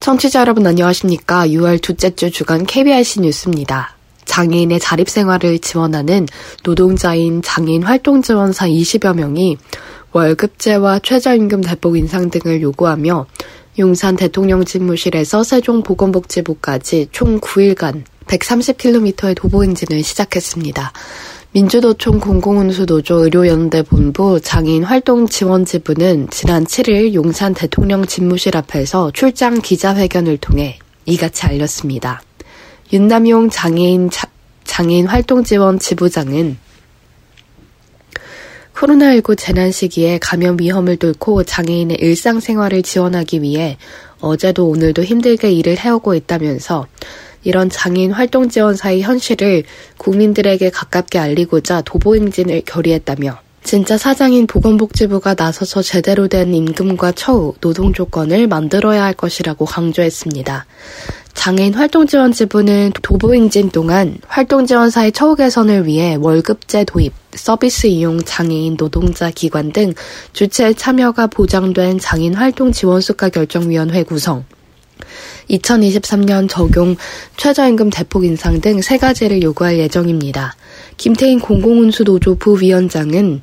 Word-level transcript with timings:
청취자 0.00 0.40
여러분 0.40 0.66
안녕하십니까. 0.66 1.46
6월 1.46 1.80
둘째 1.80 2.14
주 2.14 2.32
주간 2.32 2.66
KBRC 2.66 3.20
뉴스입니다. 3.20 3.94
장애인의 4.24 4.80
자립생활을 4.80 5.60
지원하는 5.60 6.26
노동자인 6.64 7.42
장애인 7.42 7.84
활동지원사 7.84 8.66
20여 8.66 9.14
명이 9.14 9.58
월급제와 10.12 11.00
최저임금 11.00 11.60
대폭 11.60 11.96
인상 11.96 12.30
등을 12.30 12.62
요구하며 12.62 13.26
용산 13.78 14.16
대통령 14.16 14.64
집무실에서 14.64 15.42
세종보건복지부까지 15.44 17.08
총 17.12 17.40
9일간 17.40 18.02
130km의 18.26 19.36
도보 19.36 19.64
행진을 19.64 20.02
시작했습니다. 20.02 20.92
민주노총 21.52 22.20
공공운수 22.20 22.86
노조 22.86 23.24
의료연대 23.24 23.82
본부 23.82 24.40
장애인 24.40 24.84
활동 24.84 25.26
지원 25.26 25.64
지부는 25.64 26.28
지난 26.30 26.64
7일 26.64 27.14
용산 27.14 27.54
대통령 27.54 28.06
집무실 28.06 28.56
앞에서 28.56 29.10
출장 29.12 29.60
기자회견을 29.60 30.38
통해 30.38 30.78
이같이 31.06 31.46
알렸습니다. 31.46 32.22
윤남용 32.92 33.50
장애인 33.50 34.10
자, 34.10 34.28
장애인 34.64 35.06
활동 35.06 35.42
지원 35.42 35.78
지부장은 35.80 36.56
코로나19 38.80 39.36
재난 39.36 39.70
시기에 39.70 40.18
감염 40.18 40.58
위험을 40.58 40.96
뚫고 40.96 41.44
장애인의 41.44 41.98
일상생활을 42.00 42.82
지원하기 42.82 43.42
위해 43.42 43.76
어제도 44.20 44.68
오늘도 44.68 45.04
힘들게 45.04 45.52
일을 45.52 45.78
해오고 45.78 46.14
있다면서 46.14 46.86
이런 47.44 47.68
장애인 47.68 48.12
활동 48.12 48.48
지원사의 48.48 49.02
현실을 49.02 49.64
국민들에게 49.98 50.70
가깝게 50.70 51.18
알리고자 51.18 51.82
도보행진을 51.82 52.62
결의했다며 52.64 53.38
진짜 53.62 53.96
사장인 53.98 54.46
보건복지부가 54.46 55.34
나서서 55.38 55.82
제대로 55.82 56.28
된 56.28 56.54
임금과 56.54 57.12
처우, 57.12 57.54
노동 57.60 57.92
조건을 57.92 58.48
만들어야 58.48 59.04
할 59.04 59.14
것이라고 59.14 59.64
강조했습니다. 59.64 60.66
장애인 61.34 61.74
활동지원지부는 61.74 62.92
도보행진 63.00 63.70
동안 63.70 64.18
활동지원사의 64.26 65.12
처우 65.12 65.36
개선을 65.36 65.86
위해 65.86 66.16
월급제 66.20 66.84
도입, 66.84 67.12
서비스 67.32 67.86
이용 67.86 68.20
장애인 68.22 68.76
노동자 68.76 69.30
기관 69.30 69.72
등 69.72 69.94
주체 70.32 70.74
참여가 70.74 71.28
보장된 71.28 71.98
장애인 71.98 72.34
활동지원수가 72.34 73.30
결정위원회 73.30 74.02
구성, 74.02 74.44
2023년 75.50 76.48
적용 76.48 76.96
최저임금 77.36 77.90
대폭 77.90 78.24
인상 78.24 78.60
등 78.60 78.80
세 78.80 78.98
가지를 78.98 79.42
요구할 79.42 79.78
예정입니다. 79.78 80.54
김태인 80.96 81.40
공공운수노조 81.40 82.36
부위원장은 82.36 83.40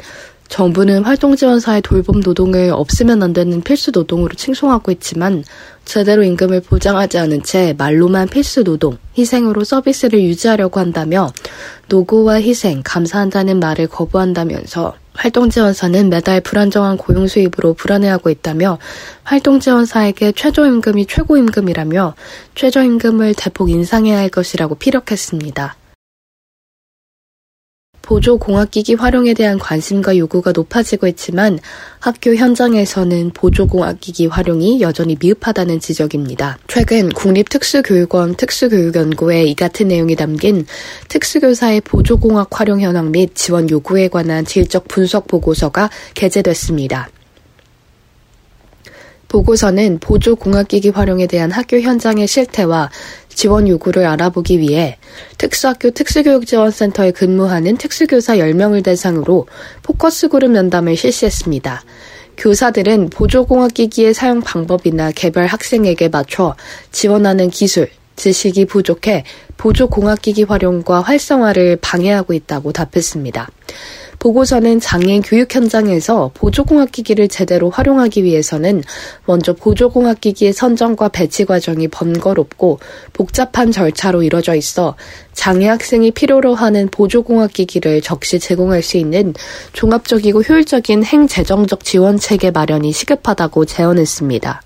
정부는 0.50 1.04
활동지원사의 1.04 1.82
돌봄 1.82 2.22
노동을 2.22 2.72
없으면 2.72 3.22
안 3.22 3.34
되는 3.34 3.62
필수 3.62 3.92
노동으로 3.92 4.34
칭송하고 4.36 4.92
있지만 4.94 5.44
제대로 5.84 6.24
임금을 6.24 6.62
보장하지 6.62 7.18
않은 7.18 7.44
채 7.44 7.74
말로만 7.78 8.30
필수 8.30 8.64
노동, 8.64 8.98
희생으로 9.18 9.64
서비스를 9.64 10.22
유지하려고 10.24 10.80
한다며 10.80 11.32
노고와 11.90 12.42
희생, 12.42 12.82
감사한다는 12.84 13.60
말을 13.60 13.88
거부한다면서 13.88 14.96
활동지원사는 15.18 16.10
매달 16.10 16.42
불안정한 16.42 16.98
고용 16.98 17.28
수입으로 17.28 17.74
불안해하고 17.74 18.30
있다며 18.30 18.78
활동지원사에게 19.24 20.32
최저임금이 20.32 21.08
최고임금이라며 21.08 22.16
최저임금을 22.56 23.34
대폭 23.36 23.70
인상해야 23.70 24.18
할 24.18 24.30
것이라고 24.30 24.76
피력했습니다. 24.76 25.76
보조 28.08 28.38
공학기기 28.38 28.94
활용에 28.94 29.34
대한 29.34 29.60
관심과 29.60 30.16
요구가 30.16 30.54
높아지고 30.54 31.08
있지만 31.08 31.60
학교 32.00 32.34
현장에서는 32.34 33.32
보조 33.32 33.68
공학기기 33.68 34.28
활용이 34.28 34.80
여전히 34.80 35.18
미흡하다는 35.20 35.82
지적입니다. 35.82 36.58
최근 36.68 37.10
국립특수교육원 37.10 38.36
특수교육연구에 38.36 39.44
이 39.44 39.56
같은 39.56 39.90
내용이 39.90 40.16
담긴 40.16 40.66
특수교사의 41.10 41.82
보조 41.82 42.16
공학 42.16 42.48
활용 42.58 42.80
현황 42.80 43.12
및 43.12 43.36
지원 43.36 43.70
요구에 43.70 44.08
관한 44.08 44.46
질적 44.46 44.88
분석 44.88 45.28
보고서가 45.28 45.90
게재됐습니다. 46.14 47.10
보고서는 49.28 50.00
보조 50.00 50.38
공학기기 50.38 50.90
활용에 50.90 51.28
대한 51.28 51.52
학교 51.52 51.80
현장의 51.80 52.28
실태와 52.28 52.90
지원 53.38 53.68
요구를 53.68 54.08
알아보기 54.08 54.58
위해 54.58 54.98
특수학교 55.38 55.92
특수교육지원센터에 55.92 57.12
근무하는 57.12 57.78
특수교사 57.78 58.38
10명을 58.38 58.84
대상으로 58.84 59.46
포커스 59.84 60.30
그룹 60.30 60.50
면담을 60.50 60.98
실시했습니다. 60.98 61.84
교사들은 62.36 63.12
보조공학기기의 63.12 64.16
사용 64.16 64.42
방법이나 64.42 65.12
개별 65.12 65.46
학생에게 65.46 66.10
맞춰 66.10 66.56
지원하는 66.92 67.52
기술, 67.52 67.92
지식이 68.16 68.66
부족해 68.66 69.24
보조공학기기 69.58 70.42
활용과 70.42 71.02
활성화를 71.02 71.78
방해하고 71.80 72.34
있다고 72.34 72.72
답했습니다. 72.72 73.50
보고서는 74.20 74.80
장애인 74.80 75.22
교육 75.22 75.54
현장에서 75.54 76.32
보조공학기기를 76.34 77.28
제대로 77.28 77.70
활용하기 77.70 78.24
위해서는 78.24 78.84
먼저 79.26 79.54
보조공학기기의 79.54 80.54
선정과 80.54 81.10
배치 81.10 81.46
과정이 81.46 81.88
번거롭고 81.88 82.80
복잡한 83.14 83.72
절차로 83.72 84.24
이뤄져 84.24 84.56
있어 84.56 84.96
장애 85.34 85.68
학생이 85.68 86.12
필요로 86.12 86.56
하는 86.56 86.88
보조공학기기를 86.90 88.02
적시 88.02 88.40
제공할 88.40 88.82
수 88.82 88.98
있는 88.98 89.34
종합적이고 89.74 90.42
효율적인 90.42 91.04
행재정적 91.04 91.84
지원 91.84 92.18
체계 92.18 92.52
마련이 92.52 92.92
시급하다고 92.92 93.66
제언했습니다. 93.66 94.62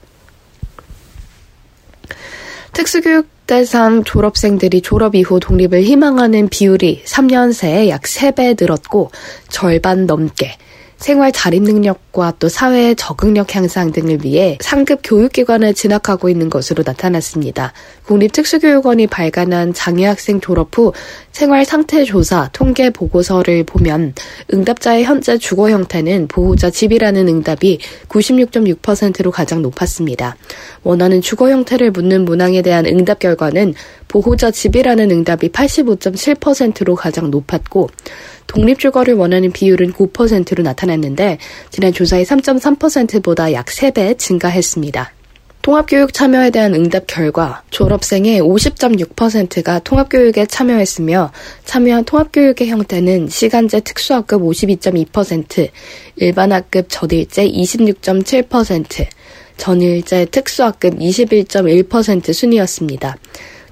특수교육 2.73 3.27
대상 3.51 4.05
졸업생들이 4.05 4.79
졸업 4.79 5.13
이후 5.13 5.41
독립을 5.41 5.83
희망하는 5.83 6.47
비율이 6.47 7.03
3년 7.03 7.51
새에 7.51 7.89
약 7.89 8.03
3배 8.03 8.55
늘었고 8.57 9.11
절반 9.49 10.05
넘게 10.05 10.55
생활 11.01 11.31
자립 11.31 11.63
능력과 11.63 12.35
또 12.37 12.47
사회 12.47 12.93
적응력 12.93 13.55
향상 13.55 13.91
등을 13.91 14.23
위해 14.23 14.59
상급 14.61 14.99
교육기관에 15.03 15.73
진학하고 15.73 16.29
있는 16.29 16.47
것으로 16.47 16.83
나타났습니다. 16.85 17.73
국립특수교육원이 18.05 19.07
발간한 19.07 19.73
장애학생 19.73 20.41
졸업 20.41 20.77
후 20.77 20.93
생활 21.31 21.65
상태 21.65 22.03
조사 22.03 22.49
통계 22.53 22.91
보고서를 22.91 23.63
보면 23.63 24.13
응답자의 24.53 25.03
현재 25.03 25.39
주거 25.39 25.71
형태는 25.71 26.27
보호자 26.27 26.69
집이라는 26.69 27.27
응답이 27.27 27.79
96.6%로 28.07 29.31
가장 29.31 29.63
높았습니다. 29.63 30.37
원하는 30.83 31.19
주거 31.21 31.49
형태를 31.49 31.89
묻는 31.89 32.25
문항에 32.25 32.61
대한 32.61 32.85
응답 32.85 33.17
결과는 33.17 33.73
보호자 34.07 34.51
집이라는 34.51 35.09
응답이 35.09 35.49
85.7%로 35.49 36.93
가장 36.93 37.31
높았고 37.31 37.89
독립주거를 38.51 39.13
원하는 39.13 39.51
비율은 39.51 39.93
9%로 39.93 40.63
나타났는데 40.63 41.37
지난 41.69 41.93
조사의 41.93 42.25
3.3%보다 42.25 43.53
약 43.53 43.67
3배 43.67 44.17
증가했습니다. 44.17 45.13
통합교육 45.61 46.11
참여에 46.11 46.49
대한 46.49 46.73
응답 46.73 47.05
결과 47.05 47.61
졸업생의 47.69 48.41
50.6%가 48.41 49.79
통합교육에 49.79 50.47
참여했으며 50.47 51.31
참여한 51.65 52.03
통합교육의 52.03 52.67
형태는 52.67 53.29
시간제 53.29 53.81
특수학급 53.81 54.41
52.2%, 54.41 55.69
일반학급 56.15 56.87
전일제 56.89 57.47
26.7%, 57.47 59.05
전일제 59.57 60.25
특수학급 60.25 60.97
21.1% 60.97 62.33
순이었습니다. 62.33 63.17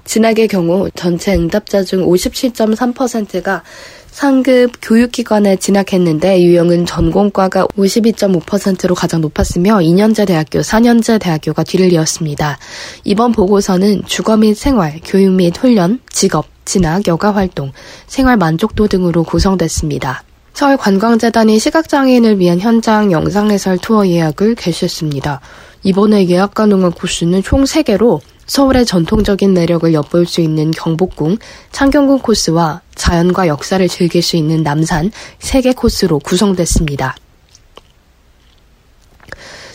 진학의 0.04 0.48
경우 0.48 0.88
전체 0.94 1.34
응답자 1.34 1.82
중 1.82 2.06
57.3%가 2.06 3.62
상급 4.10 4.72
교육기관에 4.82 5.56
진학했는데 5.56 6.42
유형은 6.42 6.84
전공과가 6.84 7.66
52.5%로 7.68 8.94
가장 8.94 9.20
높았으며 9.20 9.78
2년제 9.78 10.26
대학교, 10.26 10.60
4년제 10.60 11.20
대학교가 11.20 11.62
뒤를 11.62 11.92
이었습니다. 11.92 12.58
이번 13.04 13.32
보고서는 13.32 14.02
주거 14.06 14.36
및 14.36 14.54
생활, 14.54 15.00
교육 15.04 15.32
및 15.32 15.56
훈련, 15.56 16.00
직업, 16.10 16.46
진학, 16.64 17.06
여가 17.06 17.34
활동, 17.34 17.72
생활 18.06 18.36
만족도 18.36 18.88
등으로 18.88 19.22
구성됐습니다. 19.22 20.24
서울관광재단이 20.52 21.58
시각장애인을 21.58 22.38
위한 22.38 22.58
현장 22.58 23.12
영상해설 23.12 23.78
투어 23.78 24.06
예약을 24.06 24.56
개시했습니다. 24.56 25.40
이번에 25.84 26.28
예약 26.28 26.54
가능한 26.54 26.92
코스는 26.92 27.42
총 27.42 27.64
3개로 27.64 28.20
서울의 28.50 28.84
전통적인 28.84 29.54
매력을 29.54 29.94
엿볼 29.94 30.26
수 30.26 30.40
있는 30.40 30.72
경복궁, 30.72 31.38
창경궁 31.70 32.18
코스와 32.18 32.80
자연과 32.96 33.46
역사를 33.46 33.86
즐길 33.86 34.22
수 34.22 34.34
있는 34.34 34.64
남산 34.64 35.12
3개 35.38 35.76
코스로 35.76 36.18
구성됐습니다. 36.18 37.14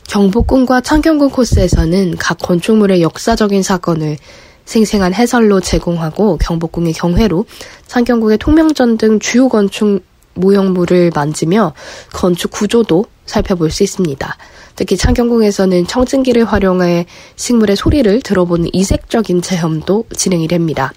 경복궁과 0.09 0.81
창경궁 0.81 1.29
코스에서는 1.29 2.17
각 2.17 2.37
건축물의 2.39 3.01
역사적인 3.01 3.63
사건을 3.63 4.17
생생한 4.65 5.13
해설로 5.13 5.61
제공하고 5.61 6.35
경복궁의 6.35 6.91
경회로 6.91 7.45
창경궁의 7.87 8.39
통명전 8.39 8.97
등 8.97 9.19
주요 9.19 9.47
건축 9.47 10.03
모형물을 10.33 11.13
만지며 11.15 11.73
건축 12.11 12.51
구조도 12.51 13.05
살펴볼 13.25 13.71
수 13.71 13.83
있습니다. 13.83 14.37
특히 14.75 14.97
창경궁에서는 14.97 15.87
청진기를 15.87 16.45
활용해 16.45 17.05
식물의 17.35 17.75
소리를 17.75 18.21
들어보는 18.21 18.69
이색적인 18.73 19.41
체험도 19.41 20.05
진행이 20.15 20.47
됩니다. 20.47 20.93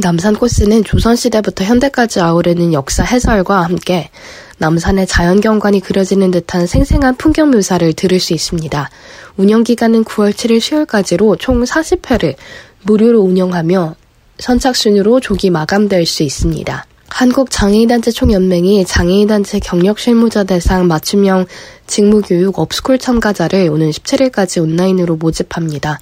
남산 0.00 0.34
코스는 0.34 0.84
조선시대부터 0.84 1.64
현대까지 1.64 2.20
아우르는 2.20 2.72
역사 2.72 3.02
해설과 3.02 3.62
함께 3.62 4.10
남산의 4.58 5.06
자연 5.06 5.40
경관이 5.40 5.80
그려지는 5.80 6.30
듯한 6.30 6.66
생생한 6.66 7.16
풍경 7.16 7.50
묘사를 7.50 7.92
들을 7.92 8.18
수 8.18 8.32
있습니다. 8.32 8.90
운영 9.36 9.64
기간은 9.64 10.04
9월 10.04 10.32
7일 10.32 10.60
수요일까지로 10.60 11.36
총 11.36 11.62
40회를 11.62 12.36
무료로 12.84 13.20
운영하며 13.20 13.96
선착순으로 14.38 15.20
조기 15.20 15.50
마감될 15.50 16.06
수 16.06 16.22
있습니다. 16.22 16.85
한국장애인단체 17.08 18.10
총연맹이 18.10 18.84
장애인단체 18.84 19.58
경력실무자 19.60 20.44
대상 20.44 20.86
맞춤형 20.86 21.46
직무교육 21.86 22.58
업스쿨 22.58 22.98
참가자를 22.98 23.68
오는 23.70 23.90
17일까지 23.90 24.62
온라인으로 24.62 25.16
모집합니다. 25.16 25.98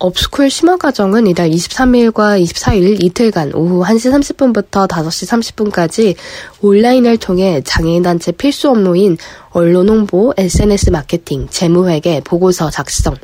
업스쿨 0.00 0.48
심화과정은 0.48 1.26
이달 1.26 1.50
23일과 1.50 2.40
24일 2.40 3.02
이틀간 3.02 3.52
오후 3.54 3.82
1시 3.82 4.12
30분부터 4.12 4.86
5시 4.86 5.72
30분까지 5.72 6.14
온라인을 6.60 7.16
통해 7.16 7.60
장애인단체 7.64 8.32
필수 8.32 8.70
업무인 8.70 9.16
언론 9.50 9.88
홍보, 9.88 10.32
SNS 10.36 10.90
마케팅, 10.90 11.48
재무회계, 11.50 12.20
보고서 12.20 12.70
작성, 12.70 13.16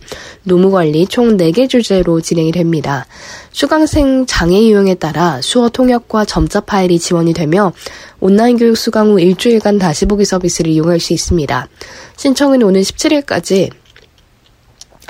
노무관리 0.42 1.06
총 1.06 1.36
4개 1.36 1.68
주제로 1.68 2.20
진행이 2.20 2.50
됩니다. 2.50 3.06
수강생 3.52 4.26
장애 4.26 4.66
유형에 4.68 4.94
따라 4.94 5.40
수어 5.42 5.68
통역과 5.68 6.24
점자 6.24 6.60
파일이 6.60 6.98
지원이 6.98 7.34
되며 7.34 7.72
온라인 8.18 8.56
교육 8.56 8.76
수강 8.76 9.10
후 9.10 9.20
일주일간 9.20 9.78
다시 9.78 10.06
보기 10.06 10.24
서비스를 10.24 10.72
이용할 10.72 10.98
수 10.98 11.12
있습니다. 11.12 11.68
신청은 12.16 12.62
오는 12.64 12.80
17일까지 12.80 13.83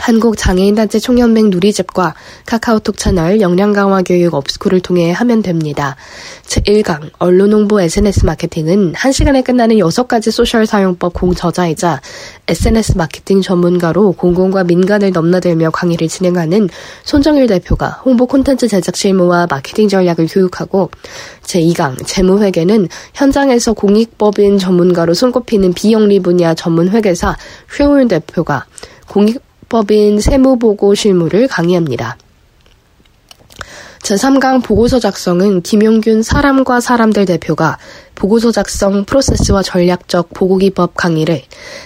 한국장애인단체 0.04 0.98
총연맹 0.98 1.48
누리집과 1.48 2.14
카카오톡 2.44 2.98
채널 2.98 3.40
역량강화 3.40 4.02
교육 4.02 4.34
업스쿨을 4.34 4.80
통해 4.80 5.10
하면 5.12 5.40
됩니다. 5.40 5.96
제1강 6.42 7.10
언론 7.18 7.54
홍보 7.54 7.80
SNS 7.80 8.26
마케팅은 8.26 8.92
1시간에 8.92 9.42
끝나는 9.42 9.76
6가지 9.76 10.30
소셜 10.30 10.66
사용법 10.66 11.14
공저자이자 11.14 12.02
SNS 12.46 12.98
마케팅 12.98 13.40
전문가로 13.40 14.12
공공과 14.12 14.64
민간을 14.64 15.10
넘나들며 15.12 15.70
강의를 15.70 16.08
진행하는 16.08 16.68
손정일 17.02 17.46
대표가 17.46 18.02
홍보 18.04 18.26
콘텐츠 18.26 18.68
제작 18.68 18.96
실무와 18.96 19.46
마케팅 19.48 19.88
전략을 19.88 20.26
교육하고 20.26 20.90
제2강 21.44 22.06
재무회계는 22.06 22.88
현장에서 23.14 23.72
공익법인 23.72 24.58
전문가로 24.58 25.14
손꼽히는 25.14 25.72
비영리 25.72 26.20
분야 26.20 26.52
전문 26.52 26.90
회계사 26.90 27.38
최호윤 27.74 28.08
대표가 28.08 28.66
공익 29.08 29.40
법인 29.74 30.20
세무보고 30.20 30.94
실무를 30.94 31.48
강의합니다. 31.48 32.16
제3강 34.04 34.62
보고서 34.62 35.00
작성은 35.00 35.62
김용균 35.62 36.22
사람과 36.22 36.80
사람들 36.80 37.24
대표가 37.24 37.78
보고서 38.14 38.52
작성 38.52 39.04
프로세스와 39.04 39.64
전략적 39.64 40.28
보고기법 40.32 40.94
강의를 40.94 41.42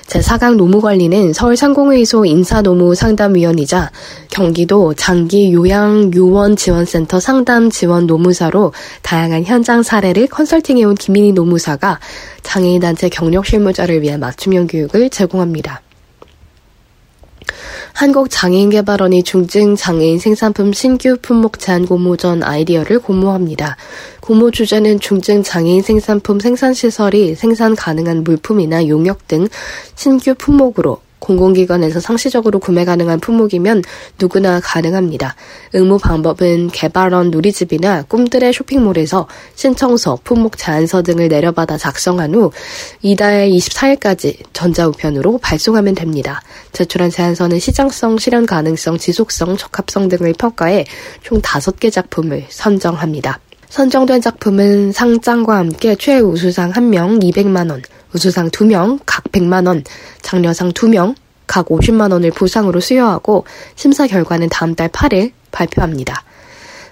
제4강 0.06 0.56
노무관리는 0.56 1.32
서울상공회의소 1.32 2.26
인사노무상담위원이자 2.26 3.90
경기도 4.29 4.93
장기 4.93 5.55
요양요원 5.55 6.56
지원센터 6.56 7.20
상담 7.20 7.70
지원 7.70 8.06
노무사로 8.06 8.75
다양한 9.00 9.44
현장 9.44 9.82
사례를 9.82 10.26
컨설팅해온 10.26 10.94
김민희 10.94 11.32
노무사가 11.32 12.00
장애인단체 12.43 13.08
경력 13.08 13.46
실무자를 13.46 14.02
위한 14.02 14.20
맞춤형 14.20 14.67
교육을 14.67 15.08
제공합니다. 15.08 15.81
한국장애인개발원이 17.99 19.25
중증 19.25 19.75
장애인 19.75 20.21
생산품 20.21 20.73
신규 20.73 21.17
품목 21.21 21.59
제한 21.59 21.85
공모전 21.85 22.45
아이디어를 22.45 23.00
공모합니다. 23.00 23.77
공모 24.21 24.53
주제는 24.53 25.00
중증 25.00 25.43
장애인 25.43 25.83
생산품 25.83 26.39
생산시설이 26.39 27.35
생산 27.35 27.75
가능한 27.75 28.23
물품이나 28.23 28.87
용역 28.87 29.27
등 29.27 29.49
신규 29.97 30.37
품목으로 30.37 31.00
공공기관에서 31.19 32.00
상시적으로 32.00 32.59
구매 32.59 32.85
가능한 32.85 33.20
품목이면 33.20 33.82
누구나 34.20 34.61
가능합니다. 34.61 35.35
응모 35.75 35.99
방법은 35.99 36.69
개발원 36.69 37.31
누리집이나 37.31 38.05
꿈들의 38.05 38.53
쇼핑몰에서 38.53 39.26
신청서, 39.55 40.19
품목 40.25 40.56
제안서 40.56 41.03
등을 41.03 41.29
내려받아 41.29 41.76
작성한 41.76 42.35
후 42.35 42.50
이달 43.03 43.49
24일까지 43.49 44.38
전자우편으로 44.53 45.38
발송하면 45.38 45.94
됩니다. 45.94 46.43
제출한 46.73 47.11
제안서는 47.11 47.59
시장성, 47.59 48.19
실현 48.19 48.47
가능성, 48.47 48.99
지속성, 48.99 49.56
적합성 49.56 50.09
등을 50.09 50.35
평가해 50.38 50.85
총 51.23 51.41
5개 51.41 51.93
작품을 51.93 52.47
선정합니다. 52.49 53.41
선정된 53.69 54.23
작품은 54.23 54.93
상장과 54.93 55.56
함께 55.56 55.94
최우수상 55.94 56.73
1명 56.73 57.23
200만원, 57.23 57.82
우수상 58.14 58.50
2명 58.50 59.00
각 59.06 59.25
100만원, 59.25 59.84
장려상 60.22 60.72
2명 60.72 61.14
각 61.46 61.66
50만원을 61.66 62.34
보상으로 62.34 62.81
수여하고 62.81 63.44
심사 63.75 64.06
결과는 64.06 64.49
다음 64.50 64.75
달 64.75 64.88
8일 64.88 65.32
발표합니다. 65.50 66.25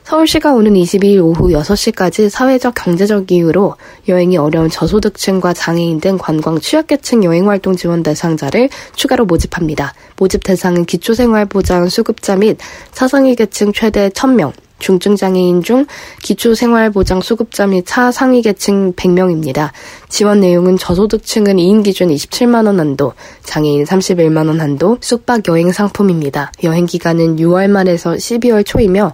서울시가 0.07 0.55
오는 0.55 0.73
22일 0.73 1.19
오후 1.19 1.49
6시까지 1.49 2.31
사회적 2.31 2.75
경제적 2.77 3.33
이유로 3.33 3.75
여행이 4.07 4.37
어려운 4.37 4.71
저소득층과 4.71 5.53
장애인 5.53 5.99
등 5.99 6.17
관광 6.17 6.61
취약계층 6.61 7.25
여행활동 7.25 7.75
지원 7.75 8.05
대상자를 8.05 8.69
추가로 8.95 9.25
모집합니다. 9.25 9.95
모집 10.17 10.45
대상은 10.45 10.85
기초생활보장 10.85 11.89
수급자 11.89 12.37
및 12.37 12.57
사상위 12.93 13.35
계층 13.35 13.73
최대 13.73 14.09
1000명, 14.11 14.53
중증장애인 14.79 15.63
중 15.63 15.87
기초생활보장 16.23 17.21
수급자 17.21 17.67
및 17.67 17.85
차상위 17.87 18.43
계층 18.43 18.93
100명입니다. 18.93 19.71
지원 20.09 20.41
내용은 20.41 20.77
저소득층은 20.77 21.57
2인 21.57 21.83
기준 21.83 22.09
27만원 22.09 22.77
한도, 22.77 23.15
장애인 23.43 23.85
31만원 23.85 24.59
한도, 24.59 24.99
숙박 25.01 25.47
여행 25.49 25.73
상품입니다. 25.73 26.53
여행 26.65 26.87
기간은 26.87 27.37
6월 27.37 27.69
말에서 27.69 28.13
12월 28.13 28.65
초이며 28.65 29.13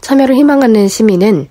참여를 0.00 0.36
희망하는 0.36 0.88
시민은 0.88 1.48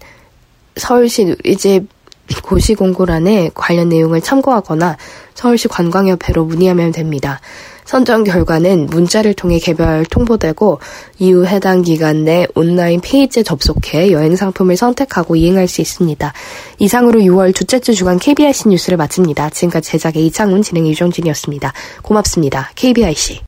서울시 0.76 1.26
누리집 1.26 1.97
고시 2.44 2.76
공고란에 2.76 3.52
관련 3.54 3.90
내용을 3.90 4.22
참고하거나 4.22 4.98
서울시 5.34 5.68
관광협회로 5.68 6.46
문의하면 6.46 6.92
됩니다. 6.92 7.40
선정 7.88 8.26
결과는 8.26 8.88
문자를 8.88 9.34
통해 9.34 9.60
개별 9.60 10.06
통보되고 10.06 10.80
이후 11.20 11.46
해당 11.46 11.84
기간 11.84 12.26
내 12.26 12.46
온라인 12.54 13.00
페이지에 13.00 13.44
접속해 13.44 14.12
여행 14.12 14.36
상품을 14.36 14.76
선택하고 14.76 15.38
이행할 15.38 15.70
수 15.70 15.80
있습니다. 15.80 16.34
이상으로 16.80 17.22
6월 17.22 17.56
둘째 17.56 17.80
주 17.80 17.96
주간 17.96 18.20
KBIC 18.20 18.68
뉴스를 18.68 18.98
마칩니다. 18.98 19.52
지금까지 19.52 19.92
제작의 19.92 20.26
이창훈 20.28 20.64
진행의 20.64 20.92
유정진이었습니다. 20.92 21.72
고맙습니다. 22.02 22.72
KBIC. 22.76 23.40